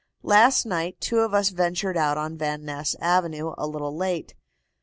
[0.23, 4.33] "Last night two of us ventured out on Van Ness Avenue a little late.